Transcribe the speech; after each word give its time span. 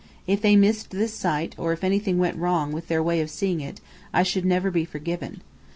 If 0.25 0.41
they 0.41 0.55
missed 0.55 0.89
this 0.89 1.13
sight, 1.13 1.53
or 1.59 1.73
if 1.73 1.83
anything 1.83 2.17
went 2.17 2.35
wrong 2.35 2.71
with 2.71 2.87
their 2.87 3.03
way 3.03 3.21
of 3.21 3.29
seeing 3.29 3.61
it, 3.61 3.81
I 4.11 4.23
should 4.23 4.45
never 4.45 4.71
be 4.71 4.83
forgiven. 4.83 5.41